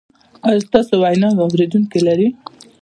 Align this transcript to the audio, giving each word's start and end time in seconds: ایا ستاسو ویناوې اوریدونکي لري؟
ایا 0.47 0.63
ستاسو 0.67 0.93
ویناوې 1.01 1.43
اوریدونکي 1.45 1.99
لري؟ 2.07 2.27